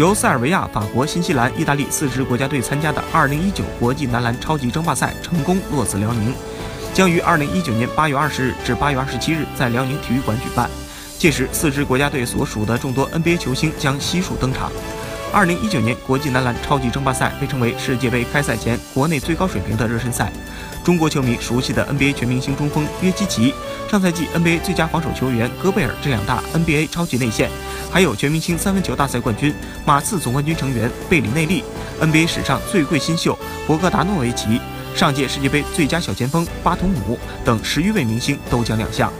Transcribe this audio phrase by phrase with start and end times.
[0.00, 6.34] 由塞尔维亚、法国、新西兰、意大利四支国家队参加的2019国际男篮超级争霸赛成功落子辽宁，
[6.94, 10.70] 将于2019年8月20日至8月27日在辽宁体育馆举办。
[11.18, 14.72] 届时，四支国家队所属的众多 NBA 球星将悉数登场。
[15.34, 20.32] 二零一九年国际男篮超级争霸赛被称为世界杯开赛前国内最高水平的热身赛。
[20.82, 23.52] 中国球迷熟悉的 NBA 全明星中锋约基奇，
[23.90, 27.50] 上赛季 NBA 最佳防守球员戈贝尔这两大 NBA 超级内线，
[27.90, 29.52] 还有全明星三分球大赛冠军、
[29.84, 31.64] 马刺总冠军成员贝里内利
[32.00, 34.60] ，NBA 史上最贵新秀博格达诺维奇，
[34.94, 39.12] 上届世界杯最佳小前锋巴图姆等十余位明星都将亮相。